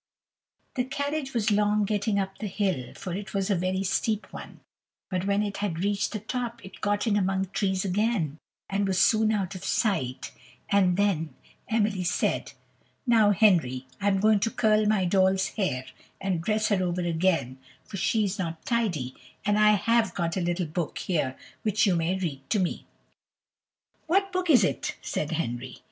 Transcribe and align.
The 0.73 0.83
carriage 0.83 1.35
was 1.35 1.51
long 1.51 1.85
getting 1.85 2.17
up 2.19 2.39
the 2.39 2.47
hill, 2.47 2.91
for 2.95 3.13
it 3.13 3.35
was 3.35 3.51
a 3.51 3.55
very 3.55 3.83
steep 3.83 4.25
one; 4.33 4.61
but 5.11 5.27
when 5.27 5.43
it 5.43 5.57
had 5.57 5.83
reached 5.83 6.11
the 6.11 6.19
top, 6.19 6.65
it 6.65 6.81
got 6.81 7.05
in 7.05 7.15
among 7.15 7.49
trees 7.53 7.85
again, 7.85 8.39
and 8.67 8.87
was 8.87 8.99
soon 8.99 9.31
out 9.31 9.53
of 9.53 9.63
sight; 9.63 10.31
and 10.69 10.97
then 10.97 11.35
Emily 11.67 12.03
said: 12.03 12.53
"Now, 13.05 13.29
Henry, 13.29 13.85
I 14.01 14.07
am 14.07 14.19
going 14.19 14.39
to 14.39 14.49
curl 14.49 14.87
my 14.87 15.05
doll's 15.05 15.49
hair, 15.49 15.85
and 16.19 16.41
dress 16.41 16.69
her 16.69 16.83
over 16.83 17.01
again, 17.01 17.59
for 17.85 17.97
she 17.97 18.23
is 18.23 18.39
not 18.39 18.65
tidy, 18.65 19.13
and 19.45 19.59
I 19.59 19.73
have 19.73 20.15
got 20.15 20.35
a 20.35 20.41
little 20.41 20.65
book 20.65 20.97
here 20.97 21.37
which 21.61 21.85
you 21.85 21.95
may 21.95 22.17
read 22.17 22.41
to 22.49 22.57
me." 22.57 22.87
"What 24.07 24.31
book 24.33 24.49
is 24.49 24.63
it?" 24.63 24.95
said 25.03 25.33
Henry. 25.33 25.77